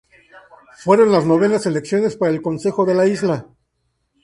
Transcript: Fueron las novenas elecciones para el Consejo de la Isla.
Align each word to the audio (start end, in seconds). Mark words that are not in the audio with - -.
Fueron 0.77 1.11
las 1.11 1.27
novenas 1.27 1.67
elecciones 1.67 2.17
para 2.17 2.31
el 2.31 2.41
Consejo 2.41 2.85
de 2.87 2.95
la 2.95 3.05
Isla. 3.05 3.45